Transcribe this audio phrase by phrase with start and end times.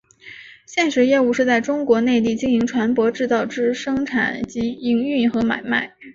[0.65, 5.93] 现时业务是在中国内地经营船舶制造之生产及营运和买卖。